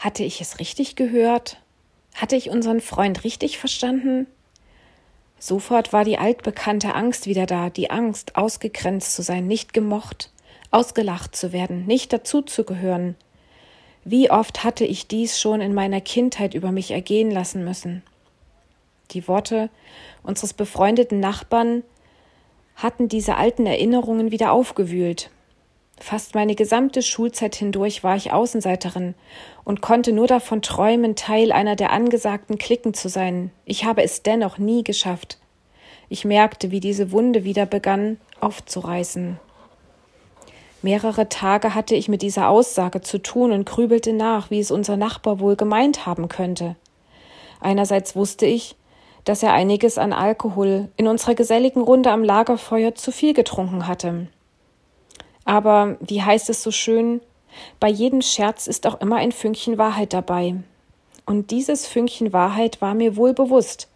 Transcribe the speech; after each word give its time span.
Hatte 0.00 0.24
ich 0.24 0.40
es 0.40 0.58
richtig 0.58 0.96
gehört? 0.96 1.58
Hatte 2.14 2.34
ich 2.34 2.48
unseren 2.48 2.80
Freund 2.80 3.22
richtig 3.22 3.58
verstanden? 3.58 4.26
Sofort 5.38 5.92
war 5.92 6.04
die 6.04 6.16
altbekannte 6.16 6.94
Angst 6.94 7.26
wieder 7.26 7.44
da, 7.44 7.68
die 7.68 7.90
Angst, 7.90 8.34
ausgegrenzt 8.34 9.14
zu 9.14 9.20
sein, 9.20 9.46
nicht 9.46 9.74
gemocht, 9.74 10.32
ausgelacht 10.70 11.36
zu 11.36 11.52
werden, 11.52 11.84
nicht 11.84 12.14
dazuzugehören. 12.14 13.14
Wie 14.02 14.30
oft 14.30 14.64
hatte 14.64 14.86
ich 14.86 15.06
dies 15.06 15.38
schon 15.38 15.60
in 15.60 15.74
meiner 15.74 16.00
Kindheit 16.00 16.54
über 16.54 16.72
mich 16.72 16.92
ergehen 16.92 17.30
lassen 17.30 17.62
müssen. 17.62 18.02
Die 19.10 19.28
Worte 19.28 19.68
unseres 20.22 20.54
befreundeten 20.54 21.20
Nachbarn 21.20 21.82
hatten 22.74 23.08
diese 23.08 23.36
alten 23.36 23.66
Erinnerungen 23.66 24.30
wieder 24.30 24.52
aufgewühlt. 24.52 25.30
Fast 26.00 26.34
meine 26.34 26.54
gesamte 26.54 27.02
Schulzeit 27.02 27.54
hindurch 27.54 28.02
war 28.02 28.16
ich 28.16 28.32
Außenseiterin 28.32 29.14
und 29.64 29.82
konnte 29.82 30.12
nur 30.12 30.26
davon 30.26 30.62
träumen, 30.62 31.14
Teil 31.14 31.52
einer 31.52 31.76
der 31.76 31.92
angesagten 31.92 32.56
Klicken 32.56 32.94
zu 32.94 33.10
sein. 33.10 33.50
Ich 33.66 33.84
habe 33.84 34.02
es 34.02 34.22
dennoch 34.22 34.56
nie 34.56 34.82
geschafft. 34.82 35.38
Ich 36.08 36.24
merkte, 36.24 36.70
wie 36.70 36.80
diese 36.80 37.12
Wunde 37.12 37.44
wieder 37.44 37.66
begann 37.66 38.18
aufzureißen. 38.40 39.38
Mehrere 40.80 41.28
Tage 41.28 41.74
hatte 41.74 41.94
ich 41.94 42.08
mit 42.08 42.22
dieser 42.22 42.48
Aussage 42.48 43.02
zu 43.02 43.18
tun 43.18 43.52
und 43.52 43.66
grübelte 43.66 44.14
nach, 44.14 44.50
wie 44.50 44.60
es 44.60 44.70
unser 44.70 44.96
Nachbar 44.96 45.38
wohl 45.38 45.54
gemeint 45.54 46.06
haben 46.06 46.28
könnte. 46.28 46.76
Einerseits 47.60 48.16
wusste 48.16 48.46
ich, 48.46 48.74
dass 49.24 49.42
er 49.42 49.52
einiges 49.52 49.98
an 49.98 50.14
Alkohol 50.14 50.88
in 50.96 51.06
unserer 51.06 51.34
geselligen 51.34 51.82
Runde 51.82 52.10
am 52.10 52.24
Lagerfeuer 52.24 52.94
zu 52.94 53.12
viel 53.12 53.34
getrunken 53.34 53.86
hatte. 53.86 54.28
Aber, 55.50 55.96
wie 55.98 56.22
heißt 56.22 56.48
es 56.48 56.62
so 56.62 56.70
schön, 56.70 57.20
bei 57.80 57.88
jedem 57.88 58.22
Scherz 58.22 58.68
ist 58.68 58.86
auch 58.86 59.00
immer 59.00 59.16
ein 59.16 59.32
Fünkchen 59.32 59.78
Wahrheit 59.78 60.12
dabei. 60.12 60.54
Und 61.26 61.50
dieses 61.50 61.88
Fünkchen 61.88 62.32
Wahrheit 62.32 62.80
war 62.80 62.94
mir 62.94 63.16
wohl 63.16 63.34
bewusst, 63.34 63.88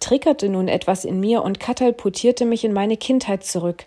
triggerte 0.00 0.48
nun 0.48 0.68
etwas 0.68 1.04
in 1.04 1.20
mir 1.20 1.42
und 1.42 1.60
katapultierte 1.60 2.46
mich 2.46 2.64
in 2.64 2.72
meine 2.72 2.96
Kindheit 2.96 3.44
zurück. 3.44 3.84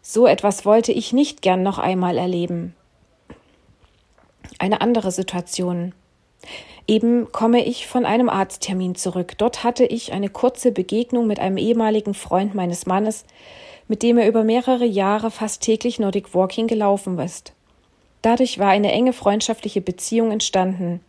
So 0.00 0.28
etwas 0.28 0.64
wollte 0.64 0.92
ich 0.92 1.12
nicht 1.12 1.42
gern 1.42 1.64
noch 1.64 1.80
einmal 1.80 2.18
erleben. 2.18 2.76
Eine 4.60 4.80
andere 4.80 5.10
Situation. 5.10 5.92
Eben 6.86 7.32
komme 7.32 7.64
ich 7.64 7.88
von 7.88 8.06
einem 8.06 8.28
Arzttermin 8.28 8.94
zurück. 8.94 9.32
Dort 9.38 9.64
hatte 9.64 9.86
ich 9.86 10.12
eine 10.12 10.28
kurze 10.28 10.70
Begegnung 10.70 11.26
mit 11.26 11.40
einem 11.40 11.56
ehemaligen 11.56 12.14
Freund 12.14 12.54
meines 12.54 12.86
Mannes, 12.86 13.24
mit 13.88 14.02
dem 14.02 14.18
er 14.18 14.28
über 14.28 14.44
mehrere 14.44 14.84
Jahre 14.84 15.30
fast 15.30 15.62
täglich 15.62 15.98
Nordic 15.98 16.34
Walking 16.34 16.66
gelaufen 16.66 17.18
ist. 17.18 17.52
Dadurch 18.22 18.58
war 18.58 18.68
eine 18.68 18.90
enge 18.90 19.12
freundschaftliche 19.12 19.80
Beziehung 19.80 20.30
entstanden. 20.30 21.00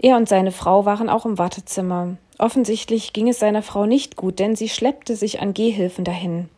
Er 0.00 0.16
und 0.16 0.28
seine 0.28 0.50
Frau 0.50 0.84
waren 0.84 1.08
auch 1.08 1.24
im 1.24 1.38
Wartezimmer. 1.38 2.16
Offensichtlich 2.38 3.12
ging 3.12 3.28
es 3.28 3.38
seiner 3.38 3.62
Frau 3.62 3.86
nicht 3.86 4.16
gut, 4.16 4.38
denn 4.38 4.56
sie 4.56 4.68
schleppte 4.68 5.14
sich 5.14 5.40
an 5.40 5.54
Gehhilfen 5.54 6.04
dahin. 6.04 6.48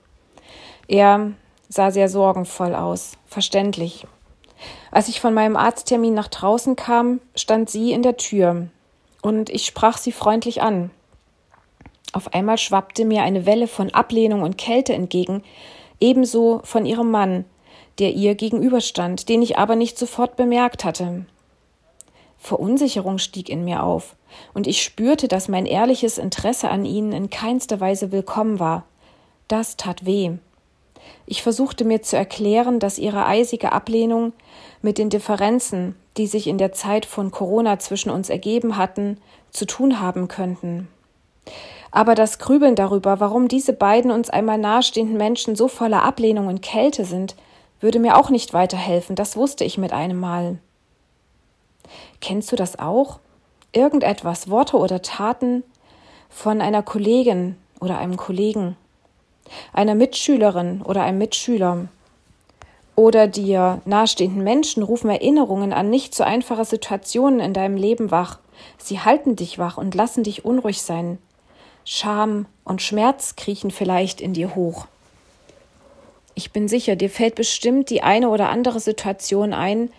Er 0.88 1.32
sah 1.68 1.90
sehr 1.90 2.08
sorgenvoll 2.08 2.74
aus, 2.74 3.12
verständlich. 3.26 4.06
Als 4.90 5.08
ich 5.08 5.20
von 5.20 5.34
meinem 5.34 5.56
Arzttermin 5.56 6.14
nach 6.14 6.28
draußen 6.28 6.76
kam, 6.76 7.20
stand 7.34 7.68
sie 7.68 7.92
in 7.92 8.02
der 8.02 8.16
Tür, 8.16 8.68
und 9.22 9.50
ich 9.50 9.66
sprach 9.66 9.98
sie 9.98 10.12
freundlich 10.12 10.62
an. 10.62 10.90
Auf 12.12 12.34
einmal 12.34 12.58
schwappte 12.58 13.04
mir 13.04 13.22
eine 13.22 13.46
Welle 13.46 13.66
von 13.66 13.90
Ablehnung 13.90 14.42
und 14.42 14.58
Kälte 14.58 14.92
entgegen, 14.92 15.42
ebenso 15.98 16.60
von 16.64 16.84
ihrem 16.84 17.10
Mann, 17.10 17.44
der 17.98 18.12
ihr 18.12 18.34
gegenüberstand, 18.34 19.28
den 19.28 19.42
ich 19.42 19.58
aber 19.58 19.76
nicht 19.76 19.98
sofort 19.98 20.36
bemerkt 20.36 20.84
hatte. 20.84 21.24
Verunsicherung 22.38 23.18
stieg 23.18 23.48
in 23.48 23.64
mir 23.64 23.82
auf, 23.82 24.16
und 24.52 24.66
ich 24.66 24.82
spürte, 24.82 25.28
dass 25.28 25.48
mein 25.48 25.66
ehrliches 25.66 26.18
Interesse 26.18 26.70
an 26.70 26.84
ihnen 26.84 27.12
in 27.12 27.30
keinster 27.30 27.80
Weise 27.80 28.12
willkommen 28.12 28.58
war. 28.58 28.84
Das 29.48 29.76
tat 29.76 30.04
weh. 30.04 30.32
Ich 31.26 31.42
versuchte 31.42 31.84
mir 31.84 32.02
zu 32.02 32.16
erklären, 32.16 32.78
dass 32.78 32.98
ihre 32.98 33.26
eisige 33.26 33.72
Ablehnung 33.72 34.32
mit 34.82 34.98
den 34.98 35.08
Differenzen, 35.10 35.94
die 36.16 36.26
sich 36.26 36.46
in 36.46 36.58
der 36.58 36.72
Zeit 36.72 37.06
von 37.06 37.30
Corona 37.30 37.78
zwischen 37.78 38.10
uns 38.10 38.28
ergeben 38.28 38.76
hatten, 38.76 39.18
zu 39.50 39.64
tun 39.66 40.00
haben 40.00 40.28
könnten. 40.28 40.88
Aber 41.92 42.14
das 42.14 42.38
Grübeln 42.38 42.74
darüber, 42.74 43.20
warum 43.20 43.48
diese 43.48 43.74
beiden 43.74 44.10
uns 44.10 44.30
einmal 44.30 44.58
nahestehenden 44.58 45.18
Menschen 45.18 45.54
so 45.54 45.68
voller 45.68 46.02
Ablehnung 46.02 46.46
und 46.46 46.62
Kälte 46.62 47.04
sind, 47.04 47.36
würde 47.80 47.98
mir 47.98 48.16
auch 48.16 48.30
nicht 48.30 48.54
weiterhelfen, 48.54 49.14
das 49.14 49.36
wusste 49.36 49.64
ich 49.64 49.76
mit 49.76 49.92
einem 49.92 50.18
Mal. 50.18 50.58
Kennst 52.20 52.50
du 52.50 52.56
das 52.56 52.78
auch? 52.78 53.18
Irgendetwas, 53.72 54.48
Worte 54.48 54.78
oder 54.78 55.02
Taten 55.02 55.64
von 56.30 56.60
einer 56.62 56.82
Kollegin 56.82 57.56
oder 57.80 57.98
einem 57.98 58.16
Kollegen, 58.16 58.76
einer 59.72 59.94
Mitschülerin 59.94 60.80
oder 60.82 61.02
einem 61.02 61.18
Mitschüler 61.18 61.88
oder 62.96 63.26
dir 63.26 63.82
nahestehenden 63.84 64.44
Menschen 64.44 64.82
rufen 64.82 65.10
Erinnerungen 65.10 65.72
an 65.72 65.90
nicht 65.90 66.14
so 66.14 66.24
einfache 66.24 66.64
Situationen 66.64 67.40
in 67.40 67.52
deinem 67.52 67.76
Leben 67.76 68.10
wach. 68.10 68.38
Sie 68.78 69.00
halten 69.00 69.36
dich 69.36 69.58
wach 69.58 69.76
und 69.76 69.94
lassen 69.94 70.22
dich 70.22 70.44
unruhig 70.44 70.82
sein. 70.82 71.18
Scham 71.84 72.46
und 72.64 72.82
Schmerz 72.82 73.36
kriechen 73.36 73.70
vielleicht 73.70 74.20
in 74.20 74.32
dir 74.32 74.54
hoch. 74.54 74.86
Ich 76.34 76.52
bin 76.52 76.68
sicher, 76.68 76.96
dir 76.96 77.10
fällt 77.10 77.34
bestimmt 77.34 77.90
die 77.90 78.02
eine 78.02 78.30
oder 78.30 78.48
andere 78.48 78.80
Situation 78.80 79.52
ein, 79.52 79.90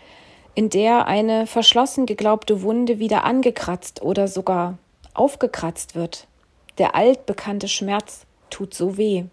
in 0.55 0.69
der 0.69 1.07
eine 1.07 1.47
verschlossen 1.47 2.05
geglaubte 2.05 2.61
Wunde 2.61 2.99
wieder 2.99 3.23
angekratzt 3.23 4.01
oder 4.01 4.27
sogar 4.27 4.77
aufgekratzt 5.13 5.95
wird. 5.95 6.27
Der 6.77 6.95
altbekannte 6.95 7.67
Schmerz 7.67 8.25
tut 8.49 8.73
so 8.73 8.97
weh. 8.97 9.25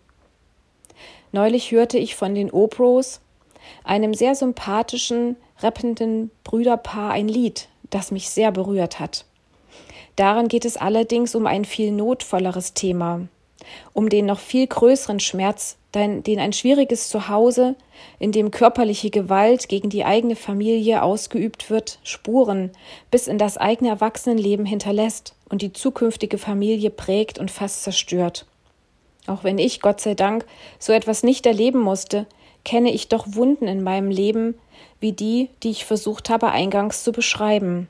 Neulich 1.33 1.71
hörte 1.71 1.99
ich 1.99 2.17
von 2.17 2.35
den 2.35 2.51
Opros, 2.51 3.21
einem 3.85 4.15
sehr 4.15 4.35
sympathischen, 4.35 5.37
rappenden 5.61 6.31
Brüderpaar, 6.45 7.13
ein 7.13 7.29
Lied, 7.29 7.69
das 7.91 8.11
mich 8.11 8.31
sehr 8.31 8.51
berührt 8.51 8.99
hat. 8.99 9.25
Darin 10.17 10.49
geht 10.49 10.65
es 10.65 10.77
allerdings 10.77 11.35
um 11.35 11.47
ein 11.47 11.65
viel 11.65 11.93
notvolleres 11.93 12.75
Thema, 12.75 13.29
um 13.93 14.09
den 14.09 14.27
noch 14.27 14.39
viel 14.39 14.67
größeren 14.67 15.21
Schmerz, 15.21 15.77
den 15.95 16.39
ein 16.39 16.53
schwieriges 16.53 17.09
Zuhause, 17.09 17.75
in 18.19 18.33
dem 18.33 18.51
körperliche 18.51 19.11
Gewalt 19.11 19.69
gegen 19.69 19.91
die 19.91 20.05
eigene 20.05 20.37
Familie 20.37 21.03
ausgeübt 21.03 21.69
wird, 21.71 21.99
Spuren 22.05 22.71
bis 23.11 23.27
in 23.27 23.39
das 23.39 23.57
eigene 23.57 23.91
Erwachsenenleben 23.91 24.67
hinterlässt 24.67 25.35
und 25.49 25.63
die 25.63 25.73
zukünftige 25.73 26.39
Familie 26.39 26.91
prägt 26.91 27.39
und 27.39 27.51
fast 27.51 27.83
zerstört. 27.83 28.47
Auch 29.27 29.45
wenn 29.45 29.59
ich, 29.59 29.81
Gott 29.81 30.01
sei 30.01 30.15
Dank, 30.15 30.47
so 30.79 30.93
etwas 30.93 31.23
nicht 31.23 31.45
erleben 31.45 31.81
musste, 31.81 32.27
kenne 32.65 32.93
ich 32.93 33.09
doch 33.09 33.27
Wunden 33.35 33.67
in 33.67 33.83
meinem 33.83 34.11
Leben, 34.11 34.55
wie 35.01 35.13
die, 35.13 35.51
die 35.63 35.71
ich 35.71 35.85
versucht 35.85 36.31
habe 36.31 36.51
eingangs 36.51 37.05
zu 37.05 37.13
beschreiben. 37.13 37.89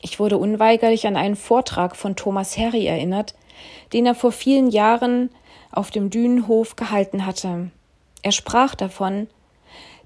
Ich 0.00 0.20
wurde 0.20 0.38
unweigerlich 0.38 1.06
an 1.06 1.16
einen 1.16 1.36
Vortrag 1.36 1.96
von 1.96 2.16
Thomas 2.16 2.56
Harry 2.58 2.86
erinnert, 2.86 3.34
den 3.92 4.06
er 4.06 4.14
vor 4.14 4.32
vielen 4.32 4.70
Jahren 4.70 5.30
auf 5.72 5.90
dem 5.90 6.10
Dünenhof 6.10 6.76
gehalten 6.76 7.26
hatte. 7.26 7.70
Er 8.22 8.32
sprach 8.32 8.74
davon, 8.74 9.28